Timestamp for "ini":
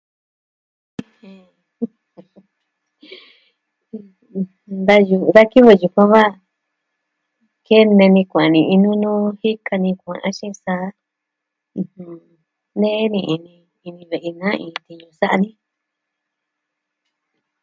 13.33-13.53, 13.87-14.03